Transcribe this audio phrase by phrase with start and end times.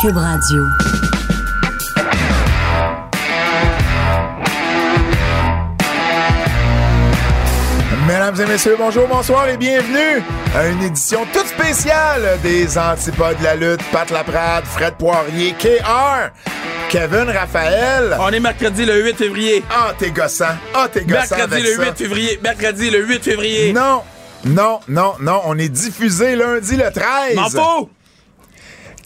[0.00, 0.64] Cube Radio.
[8.06, 10.22] Mesdames et messieurs, bonjour, bonsoir et bienvenue
[10.54, 13.82] à une édition toute spéciale des Antipodes de la lutte.
[13.90, 16.30] Pat Laprade, Fred Poirier, KR,
[16.90, 18.16] Kevin Raphaël.
[18.20, 19.64] On est mercredi le 8 février.
[19.68, 20.44] Ah, t'es gossant.
[20.74, 21.90] Ah, t'es gossant Mercredi avec le ça.
[21.90, 22.40] 8 février.
[22.42, 23.72] Mercredi le 8 février.
[23.72, 24.02] Non,
[24.44, 25.40] non, non, non.
[25.46, 27.34] On est diffusé lundi le 13.
[27.34, 27.90] M'en fous!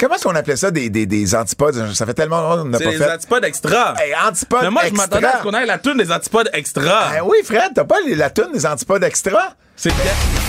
[0.02, 1.94] Comment est-ce qu'on appelait ça des, des, des antipodes?
[1.94, 3.12] Ça fait tellement longtemps qu'on n'a pas les fait.
[3.12, 3.94] antipodes extra.
[4.00, 7.10] Hey, antipodes Mais moi, je m'attendais à ce qu'on ait la tune des antipodes extra.
[7.12, 9.54] Ben oui, Fred, t'as pas la toune des antipodes extra?
[9.76, 9.92] C'est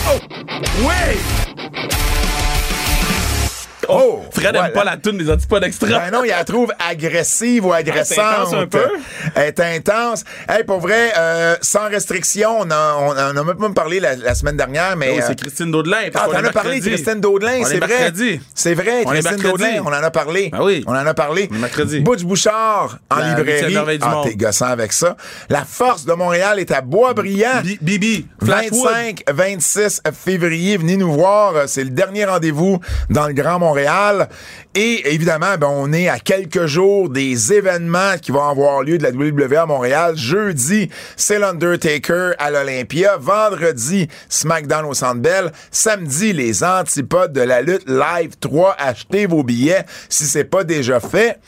[0.09, 0.17] Oh!
[0.81, 2.12] Oui!
[3.89, 4.23] Oh!
[4.31, 4.67] Fred voilà.
[4.67, 5.87] aime pas la tune des antipodes extra.
[5.87, 8.19] Ben non, il la trouve agressive ou agressante.
[8.19, 8.85] intense un peu.
[9.35, 10.23] Elle est intense.
[10.47, 14.35] Hey, pour vrai, euh, sans restriction, on a, on a, même pas parlé la, la
[14.35, 15.11] semaine dernière, mais.
[15.15, 16.09] Oh, euh, c'est Christine Daudelin.
[16.13, 16.79] Ah, t'en est as parlé.
[16.79, 18.11] Christine Daudelin, On c'est est vrai.
[18.55, 19.43] C'est vrai, On est Christine.
[19.43, 20.49] Daudelin, on en a parlé.
[20.49, 20.83] Ben oui.
[20.87, 21.49] On en a parlé.
[21.51, 21.99] On est mercredi.
[21.99, 23.99] Butch Bouchard en La librairie.
[24.01, 25.15] Ah, t'es gossant avec ça.
[25.49, 27.61] La force de Montréal est à Boisbriand.
[27.63, 28.27] Bi- Bibi.
[28.43, 28.89] Flashwood.
[29.27, 31.67] 25-26 février, venez nous voir.
[31.67, 33.72] C'est le dernier rendez-vous dans le Grand Montréal.
[34.75, 39.03] Et évidemment, ben, on est à quelques jours des événements qui vont avoir lieu de
[39.03, 40.15] la WWE à Montréal.
[40.17, 43.17] Jeudi, c'est l'Undertaker à l'Olympia.
[43.17, 45.51] Vendredi, SmackDown au Centre Bell.
[45.71, 48.75] Samedi, les antipodes de la lutte live 3.
[48.79, 51.39] Achetez vos billets si c'est pas déjà fait.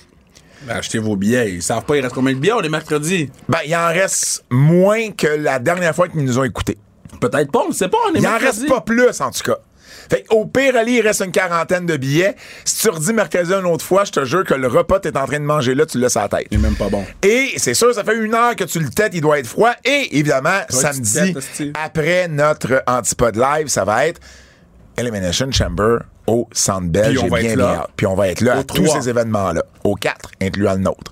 [0.68, 1.52] Ben, achetez vos billets.
[1.54, 2.54] Ils savent pas, il reste combien de billets?
[2.54, 3.30] On est mercredi?
[3.50, 6.78] Ben, il en reste moins que la dernière fois qu'ils nous ont écoutés.
[7.22, 7.98] Peut-être pas, on ne sait pas.
[8.10, 8.62] On est Il en mercredi.
[8.62, 9.58] reste pas plus, en tout cas.
[10.10, 12.36] Fait au pire, Ali, il reste une quarantaine de billets.
[12.64, 15.18] Si tu redis mercredi une autre fois, je te jure que le repas que t'es
[15.18, 16.48] en train de manger là, tu l'as à la tête.
[16.52, 17.06] Il est même pas bon.
[17.24, 19.74] Et c'est sûr, ça fait une heure que tu le têtes, il doit être froid.
[19.84, 24.20] Et évidemment, samedi, têtes, après notre Antipode Live, ça va être
[24.98, 27.10] Elimination Chamber au Centre Bell.
[27.10, 27.88] Puis on J'ai va bien être là.
[27.96, 29.64] Puis on va être là Au à tous ces événements-là.
[29.84, 31.12] Aux quatre, incluant le nôtre.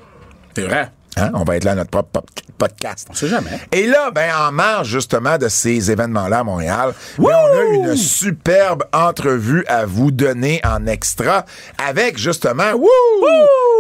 [0.56, 0.90] C'est vrai.
[1.18, 1.32] Hein?
[1.34, 2.22] On va être là à notre propre
[2.58, 3.08] podcast.
[3.10, 3.60] On sait jamais.
[3.72, 7.96] Et là, ben, en marge justement de ces événements-là à Montréal, ben, on a une
[7.96, 11.46] superbe entrevue à vous donner en extra
[11.86, 12.88] avec justement wouh,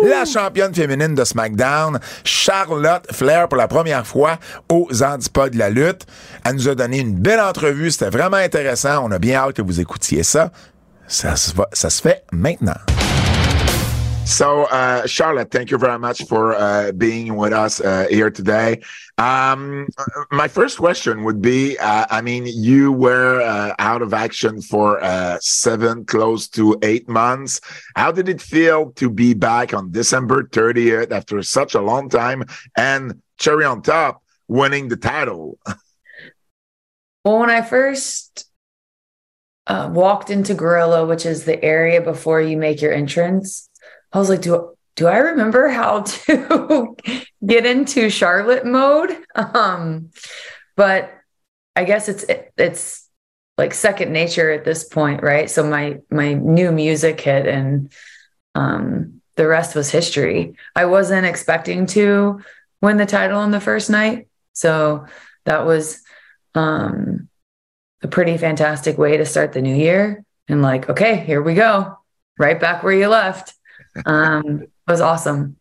[0.07, 4.37] la championne féminine de SmackDown, Charlotte Flair, pour la première fois
[4.69, 6.05] aux Antipodes de la lutte.
[6.45, 9.05] Elle nous a donné une belle entrevue, c'était vraiment intéressant.
[9.05, 10.51] On a bien hâte que vous écoutiez ça.
[11.07, 12.73] Ça se, va- ça se fait maintenant.
[14.25, 18.81] So, uh, Charlotte, thank you very much for uh, being with us uh, here today.
[19.17, 19.87] Um,
[20.31, 25.03] my first question would be, uh, I mean, you were uh, out of action for
[25.03, 27.59] uh, seven, close to eight months.
[27.95, 32.45] How did it feel to be back on December 30th after such a long time
[32.77, 35.59] and cherry on top, winning the title?
[37.25, 38.49] Well, when I first
[39.67, 43.69] uh, walked into Gorilla, which is the area before you make your entrance,
[44.13, 46.95] I was like, do do I remember how to
[47.45, 49.17] get into Charlotte mode?
[49.35, 50.11] Um,
[50.75, 51.11] but
[51.75, 52.25] I guess it's
[52.57, 53.09] it's
[53.57, 55.49] like second nature at this point, right?
[55.49, 57.91] So my my new music hit, and
[58.55, 60.55] um, the rest was history.
[60.75, 62.41] I wasn't expecting to
[62.81, 65.05] win the title on the first night, so
[65.45, 66.01] that was
[66.55, 67.29] um,
[68.01, 70.23] a pretty fantastic way to start the new year.
[70.47, 71.97] And like, okay, here we go,
[72.37, 73.53] right back where you left.
[74.05, 75.57] Um, it was awesome,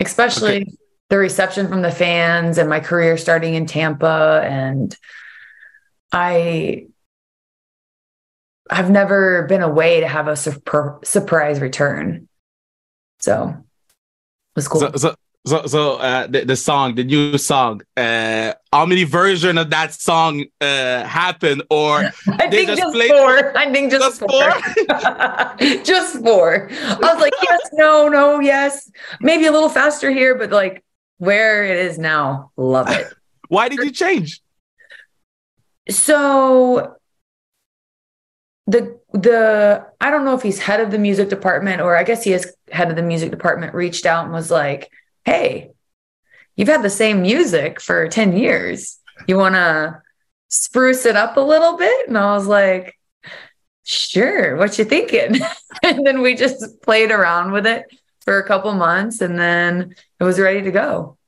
[0.00, 0.78] especially
[1.10, 4.42] the reception from the fans and my career starting in Tampa.
[4.44, 4.96] And
[6.12, 6.86] I,
[8.70, 12.28] I've never been away to have a surpr- surprise return.
[13.20, 14.80] So it was cool.
[14.80, 15.14] So, so,
[15.46, 19.94] so, so uh, the, the song, the new song, uh, how many version of that
[19.94, 21.62] song uh, happened?
[21.70, 23.56] Or I they think just just, played- four.
[23.56, 25.78] I think just, Just four.
[25.84, 26.68] just four.
[26.72, 28.90] I was like, yes, no, no, yes.
[29.20, 30.84] Maybe a little faster here, but like
[31.18, 33.06] where it is now, love it.
[33.48, 34.40] why did you change?
[35.88, 36.96] So
[38.66, 42.24] the the I don't know if he's head of the music department or I guess
[42.24, 44.90] he is head of the music department reached out and was like,
[45.24, 45.73] "Hey,
[46.56, 48.98] you've had the same music for 10 years.
[49.26, 50.02] You want to
[50.48, 52.98] spruce it up a little bit?" And I was like,
[53.84, 55.40] "Sure, what you thinking?"
[55.82, 57.86] and then we just played around with it
[58.24, 61.18] for a couple months and then it was ready to go.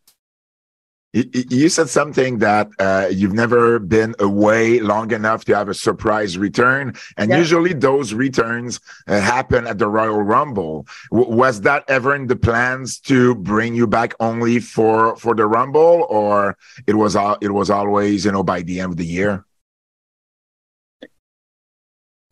[1.16, 6.36] You, said something that uh, you've never been away long enough to have a surprise
[6.36, 7.38] return, and Yeah.
[7.38, 10.86] usually those returns uh, happen at the Royal Rumble.
[11.10, 15.46] W- was that ever in the plans to bring you back only for for the
[15.46, 19.44] Rumble, or it was it was always you know by the end of the year?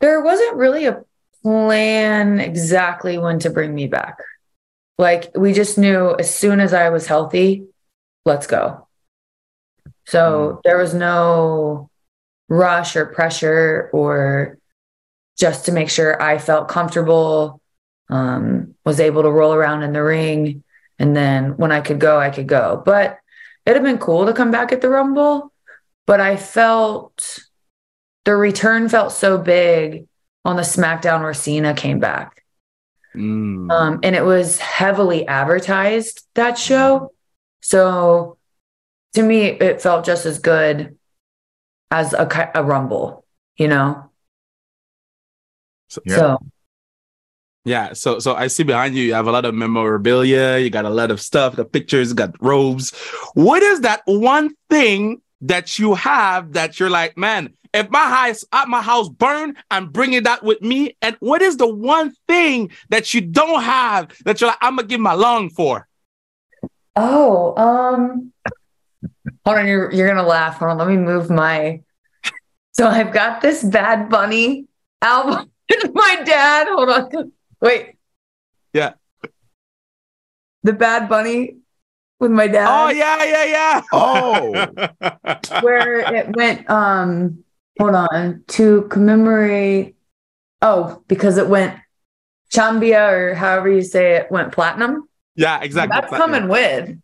[0.01, 1.03] there wasn't really a
[1.43, 4.19] plan exactly when to bring me back.
[4.99, 7.65] Like we just knew as soon as I was healthy,
[8.25, 8.87] let's go.
[10.07, 11.91] So there was no
[12.49, 14.59] rush or pressure or
[15.39, 17.61] just to make sure I felt comfortable,
[18.09, 20.63] um, was able to roll around in the ring.
[20.99, 22.83] And then when I could go, I could go.
[22.85, 23.19] But
[23.67, 25.53] it'd have been cool to come back at the Rumble.
[26.07, 27.41] But I felt
[28.25, 30.07] the return felt so big
[30.45, 32.45] on the SmackDown where Cena came back.
[33.15, 33.71] Mm.
[33.71, 37.13] Um, and it was heavily advertised that show.
[37.65, 38.37] So
[39.15, 40.99] to me, it felt just as good
[41.91, 43.25] as a, a Rumble,
[43.57, 44.11] you know?
[45.89, 46.17] So, Yeah.
[46.17, 46.39] So
[47.67, 50.85] yeah, so so I see behind you, you have a lot of memorabilia, you got
[50.85, 52.93] a lot of stuff, the pictures, got robes.
[53.33, 58.45] What is that one thing that you have that you're like, man, if my house
[58.53, 60.95] at my house burn, I'm bringing that with me.
[61.01, 64.87] And what is the one thing that you don't have that you're like, I'm gonna
[64.87, 65.89] give my lung for?
[66.97, 68.33] Oh, um,
[69.45, 70.59] hold on, you're you're gonna laugh.
[70.59, 71.83] Hold on, let me move my.
[72.73, 74.67] So I've got this Bad Bunny
[75.03, 75.51] album.
[75.93, 77.97] my dad, hold on, wait.
[78.73, 78.95] Yeah.
[80.63, 81.59] The Bad Bunny
[82.21, 82.69] with my dad.
[82.69, 83.83] Oh yeah, yeah, yeah.
[83.93, 85.61] Oh.
[85.61, 86.69] where it went.
[86.71, 87.45] Um,
[87.79, 89.97] hold on to commemorate.
[90.63, 91.79] Oh, because it went
[92.51, 95.09] Chambea or however you say it went platinum.
[95.37, 96.01] Yeah, exactly.
[96.01, 96.97] That's coming with.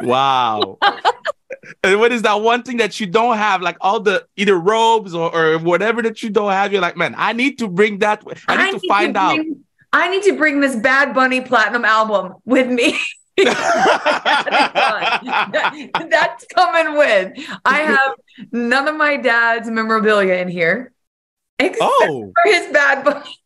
[0.00, 0.78] Wow.
[1.84, 3.60] and what is that one thing that you don't have?
[3.62, 7.14] Like all the either robes or, or whatever that you don't have, you're like, man,
[7.16, 8.24] I need to bring that.
[8.48, 9.36] I need to find out.
[9.36, 12.98] bring- I need to bring this Bad Bunny platinum album with me.
[13.36, 14.30] That-
[16.10, 17.32] That's coming with.
[17.64, 18.14] I have
[18.52, 20.92] none of my dad's memorabilia in here,
[21.58, 23.38] except oh, for his Bad Bunny.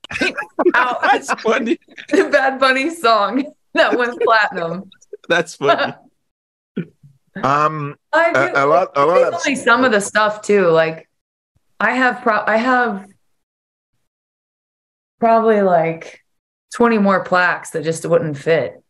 [0.75, 1.81] out- that's funny.
[2.11, 4.91] the Bad Bunny song that went platinum.
[5.29, 5.95] That's funny.
[7.43, 8.53] Um, I a, do.
[8.57, 10.69] a lot, a lot of only some of the stuff too.
[10.69, 11.07] Like
[11.79, 13.07] I have pro I have
[15.21, 16.21] probably like
[16.75, 18.83] 20 more plaques that just wouldn't fit.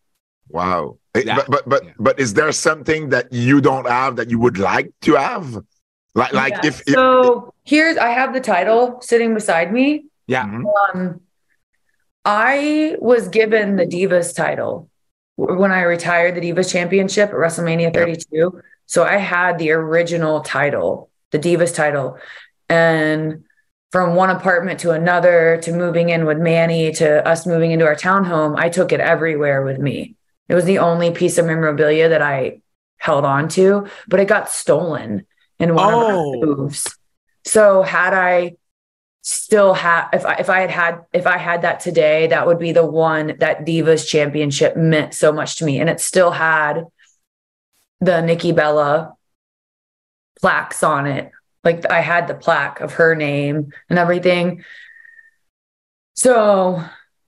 [0.48, 0.96] wow.
[1.16, 1.36] Eh, Yeah.
[1.36, 1.92] But but but Yeah.
[1.98, 5.58] but is there something that you don't have that you would like to have?
[6.14, 6.66] Like like Yeah.
[6.70, 10.04] if, if so here's I have the title sitting beside me.
[10.28, 10.44] Yeah.
[10.46, 10.64] Mhm.
[10.94, 11.20] Um
[12.26, 14.90] I was given the Divas title
[15.36, 18.60] when I retired the Divas Championship at WrestleMania 32.
[18.86, 22.18] So I had the original title, the Divas title.
[22.68, 23.44] And
[23.92, 27.94] from one apartment to another to moving in with Manny to us moving into our
[27.94, 30.16] townhome, I took it everywhere with me.
[30.48, 32.60] It was the only piece of memorabilia that I
[32.98, 35.26] held on to, but it got stolen
[35.60, 36.00] in one Oh.
[36.00, 36.98] of our moves.
[37.44, 38.56] So had I
[39.26, 42.60] still have if I if I had had if I had that today, that would
[42.60, 46.84] be the one that Divas Championship meant so much to me, and it still had
[48.00, 49.16] the Nikki Bella
[50.40, 51.32] plaques on it.
[51.64, 54.64] Like I had the plaque of her name and everything.
[56.14, 56.80] So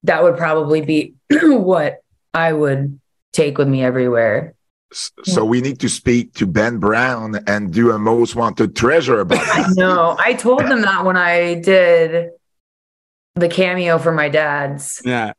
[0.03, 2.01] that would probably be what
[2.33, 2.97] I would
[3.33, 4.53] take with me everywhere.
[4.91, 9.19] S- So we need to speak to Ben Brown and do a most wanted treasure
[9.19, 10.15] about I know.
[10.19, 12.29] I told them that when I did
[13.35, 15.33] the cameo for my dad's Yeah.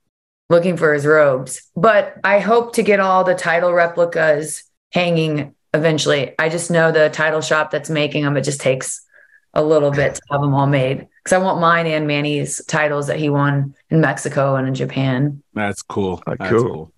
[0.49, 1.63] looking for his robes.
[1.77, 6.35] But I hope to get all the title replicas hanging eventually.
[6.39, 8.37] I just know the title shop that's making them.
[8.37, 9.05] It just takes
[9.53, 13.09] a little bit to have them all made because I want mine and Manny's titles
[13.09, 15.43] that he won in Mexico and in Japan.
[15.55, 16.23] That's cool.
[16.27, 16.93] Ah, That's cool.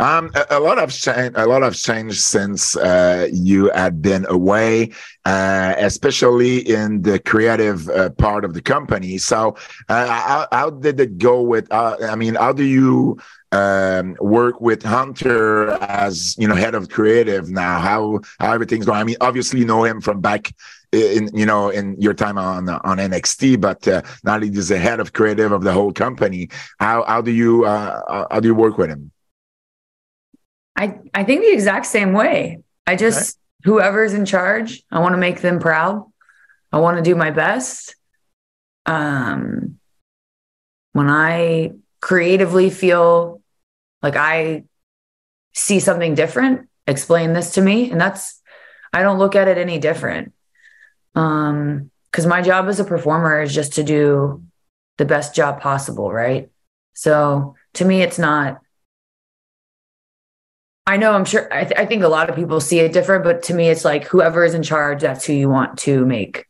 [0.00, 4.24] Um, a, a lot of change, a lot of change since uh, you had been
[4.30, 4.92] away,
[5.26, 9.18] uh, especially in the creative uh, part of the company.
[9.18, 9.56] So,
[9.90, 11.70] uh, how, how did it go with?
[11.70, 13.18] Uh, I mean, how do you
[13.52, 17.78] um, work with Hunter as you know head of creative now?
[17.78, 19.00] How how everything's going?
[19.00, 20.50] I mean, obviously you know him from back
[20.92, 24.98] in you know in your time on on NXT, but uh, now he's the head
[24.98, 26.48] of creative of the whole company.
[26.78, 29.12] How how do you how do you work with him?
[30.80, 32.60] I, I think the exact same way.
[32.86, 36.10] I just, whoever's in charge, I want to make them proud.
[36.72, 37.94] I want to do my best.
[38.86, 39.78] Um,
[40.92, 43.42] when I creatively feel
[44.02, 44.64] like I
[45.52, 47.90] see something different, explain this to me.
[47.90, 48.40] And that's,
[48.90, 50.32] I don't look at it any different.
[51.14, 54.42] Um, because my job as a performer is just to do
[54.96, 56.48] the best job possible, right?
[56.94, 58.60] So to me, it's not
[60.90, 61.46] I know, I'm sure.
[61.54, 63.84] I, th- I think a lot of people see it different, but to me, it's
[63.84, 66.46] like whoever is in charge, that's who you want to make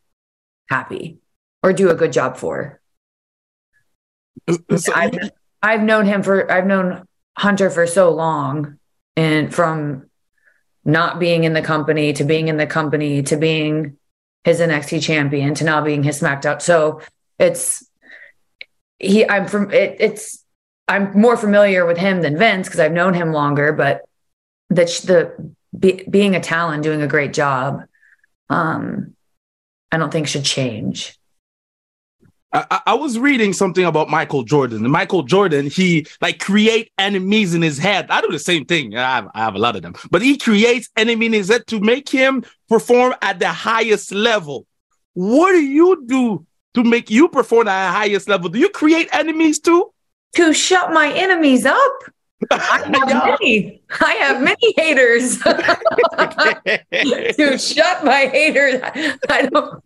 [0.71, 1.19] happy
[1.63, 2.81] or do a good job for.
[4.79, 5.13] So- I've,
[5.63, 7.07] I've known him for I've known
[7.37, 8.79] Hunter for so long
[9.15, 10.07] and from
[10.87, 13.99] not being in the company to being in the company to being
[14.45, 16.63] his NXT champion to now being his SmackDown.
[16.63, 17.03] So
[17.39, 17.87] it's
[18.99, 20.43] he I'm from it, it's
[20.89, 24.07] I'm more familiar with him than Vince because I've known him longer, but
[24.71, 27.83] the the be, being a talent, doing a great job,
[28.49, 29.15] um,
[29.93, 31.17] I don't think should change.
[32.53, 34.89] I, I- I was reading something about Michael Jordan.
[34.91, 38.07] Michael Jordan, he like create enemies in his head.
[38.11, 38.97] I do the same thing.
[38.97, 41.67] I have, I have a lot of them, but he creates enemy in his head
[41.69, 44.67] to make him perform at the highest level.
[45.15, 48.49] What do you do to make you perform at the highest level?
[48.49, 49.93] Do you create enemies too?
[50.37, 51.93] To shut my enemies up.
[52.51, 53.83] I have many.
[54.01, 55.39] I have many haters.
[57.37, 58.81] to shut my haters.
[59.29, 59.83] I don't.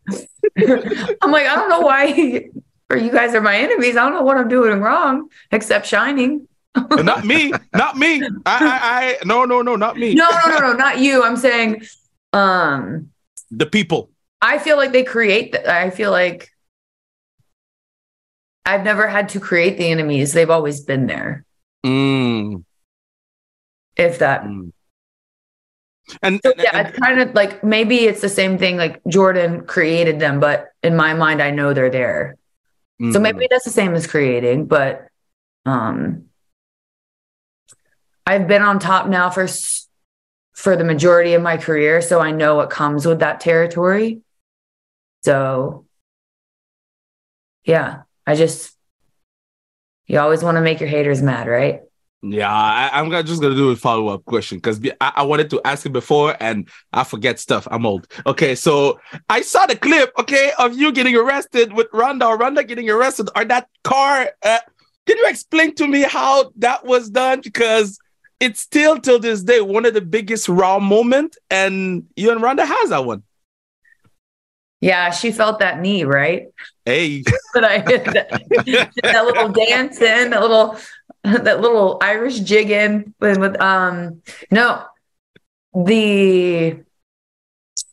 [1.23, 2.49] I'm like, I don't know why.
[2.91, 3.97] Or you guys are my enemies.
[3.97, 6.47] I don't know what I'm doing wrong except shining.
[6.77, 8.23] not me, not me.
[8.23, 10.15] I, I, I, no, no, no, not me.
[10.15, 11.23] No, no, no, no, not you.
[11.23, 11.83] I'm saying,
[12.33, 13.11] um,
[13.51, 14.11] The people.
[14.43, 15.53] I feel like they create.
[15.53, 16.51] th- I feel like
[18.67, 20.33] I've never had to create the enemies.
[20.33, 21.45] They've always been there.
[21.85, 22.64] Mm,
[23.97, 24.73] If that mm.
[26.23, 28.76] And, So and- yeah, and- it's kind of like maybe it's the same thing.
[28.76, 32.37] Like Jordan created them, but in my mind, I know they're there.
[33.00, 33.23] So mm.
[33.23, 35.09] maybe that's the same as creating, but
[35.67, 36.26] um,
[38.26, 39.49] I've been on top now for
[40.55, 44.21] for the majority of my career, so I know what comes with that territory.
[45.25, 45.87] So
[47.64, 48.73] yeah, I just
[50.07, 51.81] you always want to make your haters mad, right?
[52.27, 55.51] Yeah, I, I'm gonna, just gonna do a follow up question because I, I wanted
[55.51, 57.69] to ask it before and I forget stuff.
[57.71, 58.07] I'm old.
[58.27, 62.65] Okay, so I saw the clip, okay, of you getting arrested with Ronda or Ronda
[62.65, 64.31] getting arrested or that car.
[64.43, 64.59] Uh,
[65.07, 67.43] can you explain to me how that was done?
[67.43, 67.99] Because
[68.41, 72.65] it's still till this day one of the biggest raw moment, and you and Ronda
[72.65, 73.23] has that one.
[74.85, 76.49] Yeah, she felt that knee, right?
[76.85, 77.25] Hey,
[77.55, 80.76] But I did that, did that little dancing, that little
[81.23, 84.85] that little Irish jigging with, with um no
[85.75, 86.76] the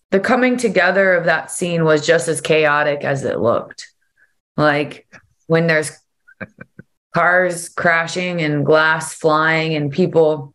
[0.09, 3.87] the coming together of that scene was just as chaotic as it looked.
[4.57, 5.07] Like
[5.47, 5.97] when there's
[7.13, 10.53] cars crashing and glass flying and people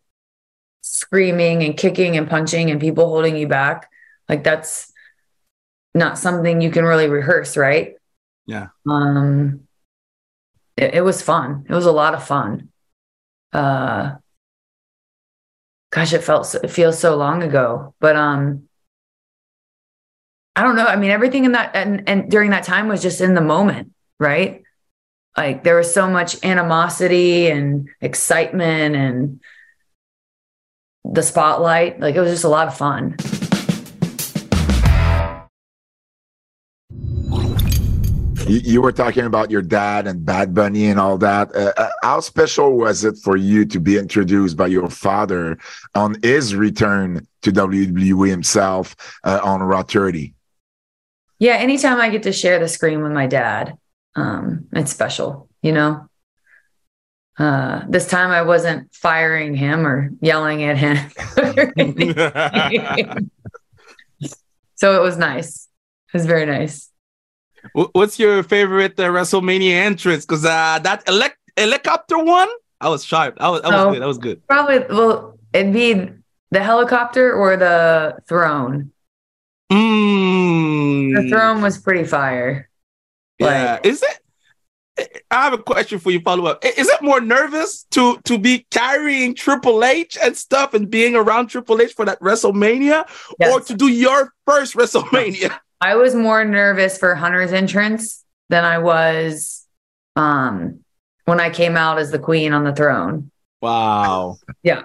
[0.82, 3.88] screaming and kicking and punching and people holding you back,
[4.28, 4.92] like that's
[5.96, 7.94] not something you can really rehearse, right?
[8.46, 8.68] Yeah.
[8.88, 9.66] Um
[10.76, 11.64] it, it was fun.
[11.68, 12.68] It was a lot of fun.
[13.52, 14.16] Uh
[15.90, 17.94] gosh, it felt so, it feels so long ago.
[17.98, 18.68] But um
[20.54, 20.86] I don't know.
[20.86, 23.92] I mean, everything in that and, and during that time was just in the moment,
[24.18, 24.62] right?
[25.36, 29.40] Like there was so much animosity and excitement and
[31.04, 32.00] the spotlight.
[32.00, 33.16] Like it was just a lot of fun.
[38.46, 41.54] You, you were talking about your dad and Bad Bunny and all that.
[41.54, 45.58] Uh, uh, how special was it for you to be introduced by your father
[45.96, 50.32] on his return to WWE himself uh, on Raw 30?
[51.40, 53.76] Yeah, anytime I get to share the screen with my dad,
[54.14, 56.08] um, it's special, you know.
[57.38, 60.96] Uh, this time I wasn't firing him or yelling at him.
[64.76, 65.68] so it was nice.
[66.08, 66.90] It was very nice.
[67.74, 70.24] Wh- What's your favorite uh, WrestleMania entrance?
[70.26, 72.48] Because uh, that elec- helicopter one,
[72.80, 73.36] I was sharp.
[73.40, 73.92] I was, that was Oh.
[73.92, 74.02] good.
[74.02, 74.46] That was good.
[74.46, 76.10] Probably well, it'd be
[76.50, 78.92] the helicopter or the throne.
[79.72, 81.22] Mm.
[81.22, 82.68] The throne was pretty fire.
[83.38, 83.72] Yeah.
[83.74, 84.18] Like- Is it?
[85.30, 86.20] I have a question for you.
[86.20, 86.64] Follow up.
[86.64, 91.48] Is it more nervous to to be carrying Triple H and stuff and being around
[91.48, 93.04] Triple H for that WrestleMania,
[93.42, 95.58] or to do your first WrestleMania?
[95.80, 99.66] I was more nervous for Hunter's entrance than I was
[100.16, 100.80] um,
[101.26, 103.30] when I came out as the queen on the throne.
[103.60, 104.38] Wow.
[104.62, 104.82] Yeah.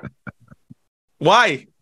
[1.20, 1.68] Why?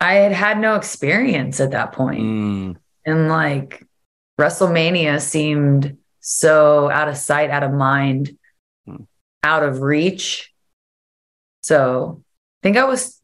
[0.00, 2.20] I had had no experience at that point.
[2.20, 2.76] Mm.
[3.04, 3.84] and like
[4.40, 8.36] WrestleMania seemed so out of sight, out of mind,
[8.86, 9.02] Hmm.
[9.42, 10.52] out of reach.
[11.62, 13.17] So I think I was,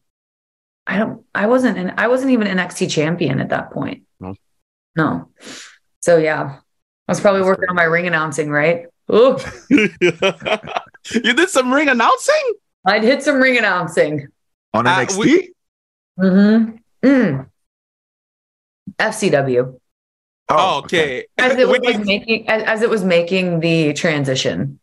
[0.87, 4.03] I don't, I wasn't, an, I wasn't even an NXT champion at that point.
[4.19, 4.35] No.
[4.95, 5.29] No.
[6.01, 6.59] So yeah,
[7.07, 8.85] I was probably working on my ring announcing, right?
[9.11, 9.37] Ooh,
[9.69, 9.87] you
[11.33, 12.53] did some ring announcing?
[12.85, 14.27] I'd hit some ring announcing.
[14.73, 15.17] On Uh, NXT?
[15.17, 15.51] we-
[16.19, 16.77] Mm-hmm.
[17.05, 17.49] Mm.
[18.99, 19.79] FCW.
[20.47, 21.25] Oh, okay.
[21.37, 24.79] as it was you- like making as, as it was making the transition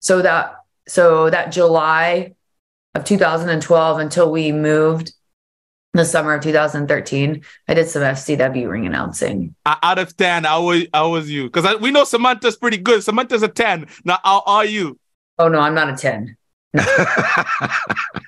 [0.00, 0.54] so that
[0.88, 2.34] so that july
[2.94, 5.12] of 2012 until we moved
[5.94, 10.62] the summer of 2013 i did some fcw ring announcing Uh, out of 10, how
[10.64, 11.44] was, how was you?
[11.50, 13.02] Because we know Samantha's pretty good.
[13.04, 13.86] Samantha's a 10.
[14.04, 14.98] Now, how are you?
[15.38, 16.36] oh no i'm not a 10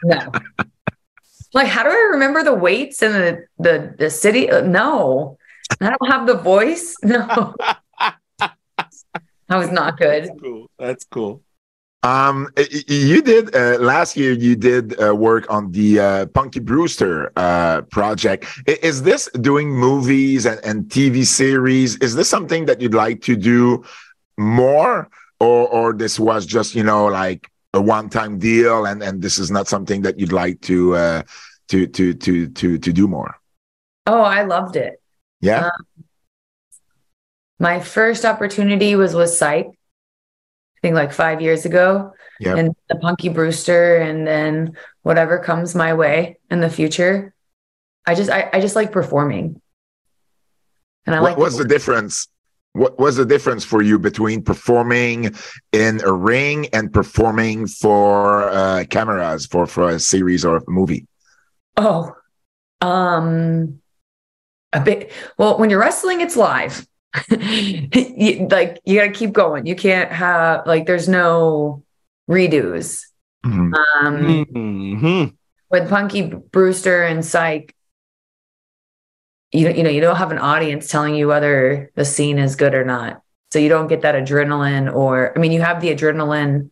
[0.04, 0.18] no
[1.52, 5.36] like how do i remember the weights and the the, the city Uh, no
[5.80, 7.54] i don't have the voice no
[8.38, 8.56] that
[9.50, 10.70] was not good That's cool.
[10.78, 11.42] That's cool.
[12.04, 12.48] Um,
[12.86, 14.32] you did uh, last year.
[14.32, 18.46] You did uh, work on the uh, Punky Brewster uh, project.
[18.66, 21.96] Is this doing movies and, and TV series?
[21.98, 23.82] Is this something that you'd like to do
[24.36, 25.08] more,
[25.40, 29.38] or or this was just you know like a one time deal, and and this
[29.38, 31.22] is not something that you'd like to uh,
[31.68, 33.34] to to to to to do more?
[34.06, 35.00] oh i loved it
[35.40, 35.70] Yeah.
[37.58, 39.68] My first opportunity was with Psych,
[40.84, 42.12] think like five years ago.
[42.40, 42.58] Yep.
[42.58, 47.32] And the Punky Brewster, and then whatever comes my way in the future.
[48.06, 49.62] I just I, I just like performing.
[51.06, 52.28] And I what like was the difference?
[52.74, 55.34] What was the difference for you between performing
[55.72, 61.06] in a ring and performing for uh, cameras for for a series or a movie?
[61.76, 62.14] oh
[62.80, 63.80] um
[64.72, 66.86] a bit well when you're wrestling it's live.
[67.30, 69.66] you, like you gotta keep going.
[69.66, 71.84] You can't have like there's no
[72.28, 73.02] redos.
[73.44, 73.72] Mhm.
[74.00, 75.34] Um Mhm.
[75.70, 77.74] with Punky Brewster and Psych,
[79.52, 82.74] you you know you don't have an audience telling you whether the scene is good
[82.74, 83.22] or not.
[83.52, 86.70] So you don't get that adrenaline, or I mean, you have the adrenaline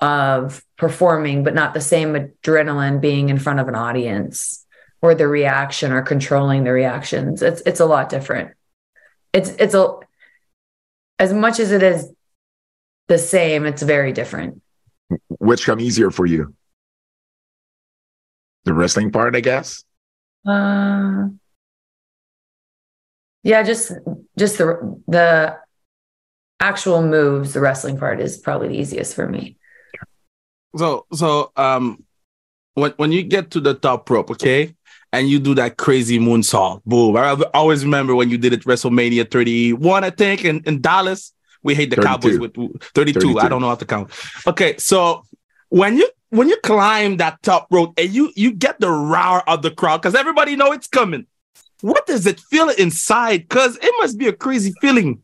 [0.00, 4.66] of performing, but not the same adrenaline being in front of an audience
[5.00, 7.40] or the reaction or controlling the reactions.
[7.40, 8.50] It's it's a lot different.
[9.32, 9.94] It's it's a
[11.18, 12.10] as much as it is
[13.08, 14.60] the same, it's very different.
[15.28, 16.54] Which come easier for you?
[18.64, 19.84] The wrestling part, I guess.
[20.46, 21.28] Uh,
[23.42, 23.92] yeah, just
[24.38, 25.58] just the the
[26.60, 29.56] actual moves, the wrestling part is probably the easiest for me.
[30.76, 32.04] So, so, um,
[32.74, 34.74] when, when you get to the top rope, okay,
[35.12, 37.16] and you do that crazy moonsault, boom.
[37.16, 41.32] I I always remember when you did it WrestleMania 31, I think, in, in Dallas.
[41.62, 42.08] We hate the 32.
[42.08, 43.20] Cowboys with 32.
[43.20, 43.38] 32.
[43.38, 44.10] I don't know how to count.
[44.46, 45.24] Okay, so
[45.68, 49.62] when you when you climb that top rope and you you get the roar of
[49.62, 51.26] the crowd because everybody know it's coming.
[51.82, 53.48] What does it feel inside?
[53.48, 55.22] Because it must be a crazy feeling.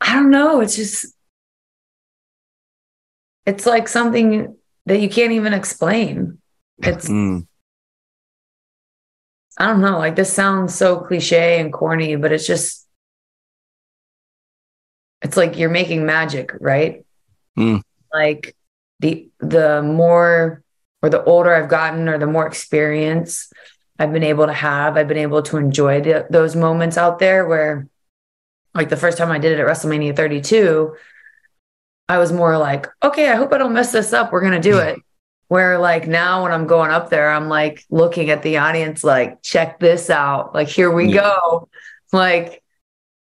[0.00, 0.60] I don't know.
[0.60, 1.14] It's just
[3.46, 6.38] it's like something that you can't even explain.
[6.78, 7.46] It's Mm.
[9.58, 9.98] I don't know.
[9.98, 12.86] Like this sounds so cliche and corny, but it's just
[15.22, 17.04] it's like you're making magic, right?
[17.56, 17.82] Mm.
[18.12, 18.56] Like
[19.00, 20.62] the the more
[21.02, 23.52] or the older I've gotten or the more experience
[23.98, 27.46] I've been able to have, I've been able to enjoy the, those moments out there
[27.46, 27.88] where
[28.74, 30.96] like the first time I did it at WrestleMania 32,
[32.08, 34.32] I was more like, okay, I hope I don't mess this up.
[34.32, 34.92] We're going to do mm.
[34.92, 34.98] it.
[35.48, 39.42] Where like now when I'm going up there, I'm like looking at the audience, like,
[39.42, 40.54] check this out.
[40.54, 41.20] Like, here we Yeah.
[41.20, 41.68] go.
[42.12, 42.62] Like,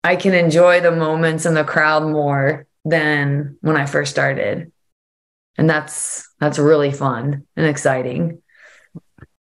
[0.03, 4.71] I can enjoy the moments in the crowd more than when I first started.
[5.57, 8.41] And that's that's really fun and exciting.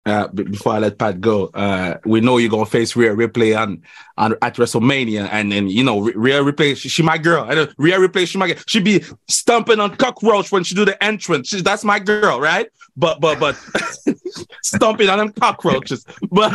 [0.06, 3.84] Uh, before I let Pat go, uh, we know you're gonna face Rhea Ripley on,
[4.18, 7.46] on at WrestleMania, and then you know Rhea Ripley, she, she my girl.
[7.48, 8.58] I know Rhea Ripley, she my girl.
[8.68, 11.50] She be stumping on cockroach when she do the entrance.
[11.50, 12.68] She, that's my girl, right?
[12.98, 13.56] But but but
[14.64, 16.06] stomping on them cockroaches.
[16.32, 16.54] But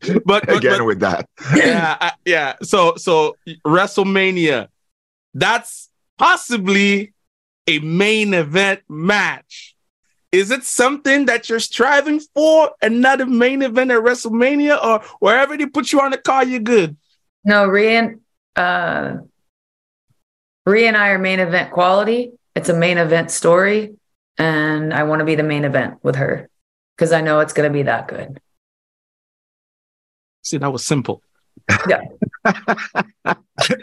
[0.00, 1.28] but, but, Again but with that.
[1.54, 2.54] yeah, uh, yeah.
[2.62, 4.68] So so WrestleMania,
[5.32, 7.12] that's possibly
[7.66, 9.73] a main event match.
[10.34, 12.72] Is it something that you're striving for?
[12.82, 16.96] Another main event at WrestleMania, or wherever they put you on the car, you're good.
[17.44, 18.16] No, Rhea,
[18.56, 19.18] uh,
[20.66, 22.32] Rhea and I are main event quality.
[22.56, 23.94] It's a main event story,
[24.36, 26.50] and I want to be the main event with her
[26.96, 28.40] because I know it's going to be that good.
[30.42, 31.22] See, that was simple.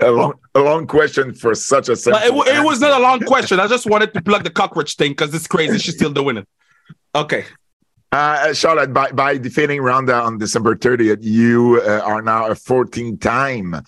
[0.02, 2.22] a long, a long question for such a simple.
[2.22, 3.60] It, it was not a long question.
[3.60, 5.80] I just wanted to plug the cockroach thing because it's crazy.
[5.80, 6.48] She's still doing it.
[7.16, 7.46] Okay.
[8.12, 13.18] Uh, Charlotte, by, by defeating Ronda on December 30th, you uh, are now a 14
[13.18, 13.82] time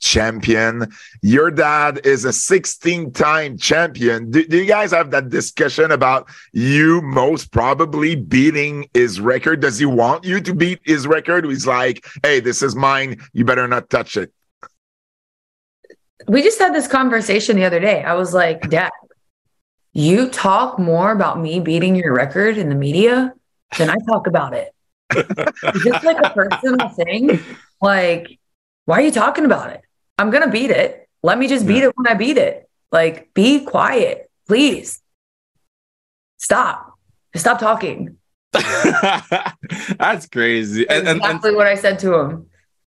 [0.00, 0.92] champion.
[1.22, 4.30] Your dad is a 16 time champion.
[4.30, 9.60] Do, do, you guys have that discussion about you most probably beating his record?
[9.60, 11.44] Does he want you to beat his record?
[11.44, 13.20] He's like, hey, this is mine.
[13.32, 14.32] You better not touch it.
[16.26, 18.02] We just had this conversation the other day.
[18.02, 18.90] I was like, Dad,
[19.92, 23.32] you talk more about me beating your record in the media
[23.78, 24.74] than I talk about it.
[25.12, 27.40] just like a personal thing.
[27.80, 28.38] Like,
[28.84, 29.82] why are you talking about it?
[30.18, 31.08] I'm gonna beat it.
[31.22, 31.86] Let me just beat yeah.
[31.86, 32.68] it when I beat it.
[32.90, 35.00] Like, be quiet, please.
[36.38, 36.94] Stop.
[37.32, 38.16] Just stop talking.
[38.52, 40.88] That's crazy.
[40.88, 42.46] And, exactly and, what I said to him.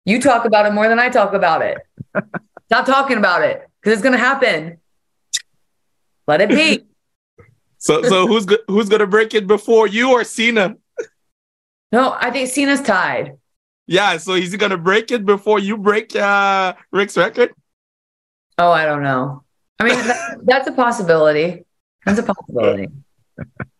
[0.04, 1.78] You talk about it more than I talk about it.
[2.66, 4.78] Stop talking about it because it's gonna happen.
[6.26, 6.84] Let it be.
[7.78, 10.76] So, so who's go- who's gonna break it before you or Cena?
[11.90, 13.38] No, I think Cena's tied.
[13.86, 17.52] Yeah, so he's gonna break it before you break uh, Rick's record.
[18.58, 19.44] Oh, I don't know.
[19.78, 21.64] I mean, that, that's a possibility.
[22.04, 22.88] That's a possibility.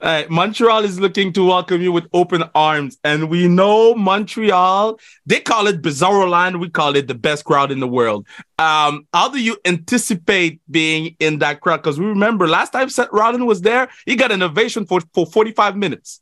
[0.00, 4.98] Uh, Montreal is looking to welcome you with open arms, and we know Montreal.
[5.26, 6.60] They call it Bizarro Land.
[6.60, 8.24] We call it the best crowd in the world.
[8.60, 11.78] Um, how do you anticipate being in that crowd?
[11.78, 15.26] Because we remember last time Seth Rollins was there, he got an ovation for for
[15.26, 16.20] forty five minutes.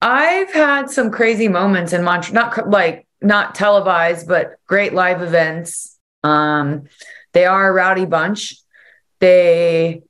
[0.00, 5.98] I've had some crazy moments in Montreal, not like not televised, but great live events.
[6.24, 6.88] Um,
[7.32, 8.56] they are a rowdy bunch.
[9.18, 10.02] They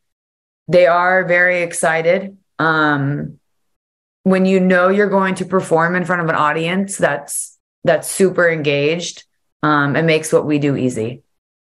[0.68, 2.36] they are very excited.
[2.58, 3.40] Um,
[4.22, 8.48] when you know you're going to perform in front of an audience that's that's super
[8.48, 9.24] engaged,
[9.62, 11.22] um, it makes what we do easy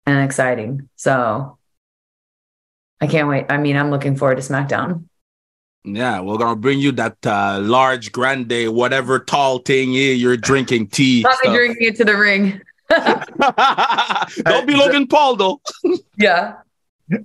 [0.05, 0.89] and exciting.
[0.95, 1.57] So
[2.99, 3.45] I can't wait.
[3.49, 5.05] I mean, I'm looking forward to SmackDown.
[5.83, 11.23] Yeah, we're gonna bring you that uh, large grande, whatever tall thing you're drinking tea.
[11.23, 12.61] Probably drinking it to the ring.
[14.43, 15.61] Don't be Logan Paul though.
[16.17, 16.57] yeah.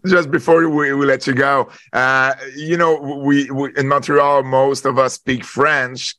[0.07, 4.87] just before we, we let you go, uh, you know, we, we, in Montreal, most
[4.87, 6.15] of us speak French.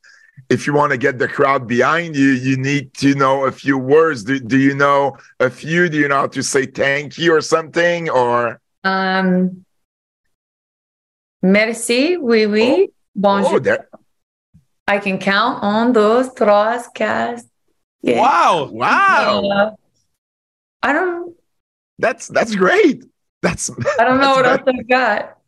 [0.48, 3.76] If you want to get the crowd behind you, you need to know a few
[3.76, 4.22] words.
[4.22, 5.88] Do, do you know a few?
[5.88, 8.08] Do you know how to say thank you or something?
[8.08, 9.64] Or um,
[11.42, 12.94] merci, oui, oui, oh.
[13.14, 13.54] bonjour.
[13.54, 13.88] Oh, there.
[14.86, 17.42] I can count on those trois, quatre.
[18.00, 18.20] Yeah.
[18.20, 18.70] Wow!
[18.72, 19.42] Wow!
[19.44, 19.70] Uh,
[20.82, 21.34] I don't.
[21.98, 23.04] That's that's great.
[23.42, 25.38] That's I don't know what else I've got.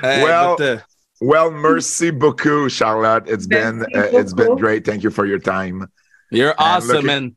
[0.00, 0.82] hey, well, the...
[1.20, 3.24] well, merci beaucoup, Charlotte.
[3.26, 4.84] It's been uh, it's been great.
[4.84, 5.90] Thank you for your time.
[6.30, 7.36] You're awesome, and, looking, and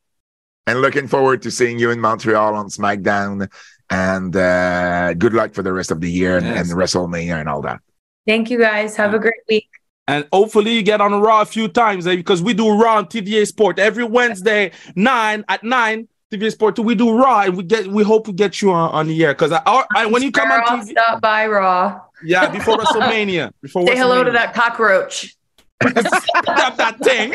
[0.68, 3.50] and looking forward to seeing you in Montreal on SmackDown.
[3.90, 6.70] And uh, good luck for the rest of the year and, yes.
[6.70, 7.80] and WrestleMania and all that.
[8.28, 8.96] Thank you, guys.
[8.96, 9.68] Have a great week.
[10.08, 13.06] And hopefully you get on Raw a few times eh, because we do Raw on
[13.06, 16.82] TVA Sport every Wednesday, nine at nine TVA Sport 2.
[16.82, 19.34] We do Raw, and we get we hope we get you on, on the air
[19.34, 19.62] because I,
[19.96, 22.02] I, when you come on TV, stop by Raw.
[22.24, 23.52] Yeah, before WrestleMania.
[23.62, 23.98] Before say WrestleMania.
[23.98, 25.36] hello to that cockroach.
[25.86, 27.34] Stop that thing.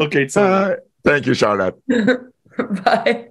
[0.02, 1.76] okay, so uh, thank you, Charlotte.
[2.84, 3.28] Bye.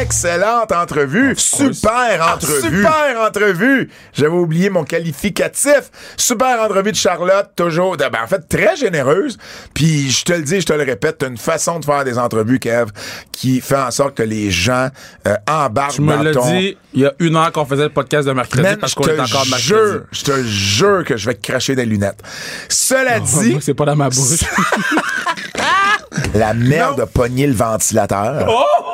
[0.00, 1.34] Excellente entrevue.
[1.36, 2.78] Super entrevue.
[2.78, 3.90] super entrevue.
[4.14, 5.90] J'avais oublié mon qualificatif.
[6.16, 9.36] Super entrevue de Charlotte, toujours, ben, en fait, très généreuse.
[9.74, 12.18] Puis je te le dis, je te le répète, t'as une façon de faire des
[12.18, 12.90] entrevues, Kev,
[13.30, 14.88] qui fait en sorte que les gens
[15.28, 18.26] euh, embarquent tu me l'as dit il y a une heure qu'on faisait le podcast
[18.26, 19.62] de mercredi parce qu'on est encore mercredi.
[19.62, 22.22] Jure, je te jure que je vais cracher des lunettes.
[22.68, 23.58] Cela dit...
[23.60, 24.40] c'est pas dans ma bouche.
[26.34, 28.46] La merde a pogné le ventilateur.
[28.48, 28.89] Oh!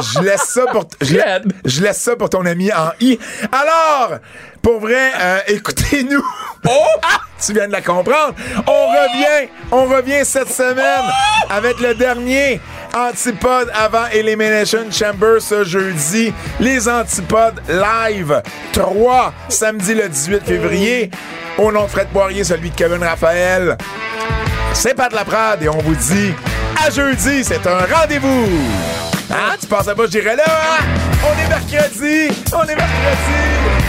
[0.00, 3.18] Je laisse ça pour je, laisse ça pour ton ami en i.
[3.52, 4.18] Alors,
[4.62, 6.24] pour vrai, euh, écoutez-nous.
[6.68, 7.00] Oh!
[7.44, 8.34] tu viens de la comprendre.
[8.66, 11.04] On revient, on revient cette semaine
[11.48, 12.60] avec le dernier
[12.94, 16.32] Antipode avant Elimination Chamber ce jeudi.
[16.58, 21.10] Les Antipodes live 3 samedi le 18 février.
[21.58, 23.76] Au nom de Fred Poirier, celui de Kevin Raphaël.
[24.72, 26.32] C'est pas de la Prade et on vous dit
[26.84, 29.09] à jeudi, c'est un rendez-vous.
[29.30, 29.56] Hein?
[29.60, 30.84] Tu pensais pas que j'irais là, hein?
[31.22, 32.36] On est mercredi!
[32.52, 33.79] On est mercredi!